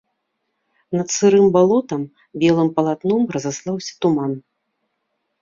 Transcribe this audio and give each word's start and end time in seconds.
Над 0.95 1.07
сырым 1.17 1.45
балотам 1.57 2.01
белым 2.45 2.69
палатном 2.79 3.21
разаслаўся 3.37 3.93
туман. 4.01 4.31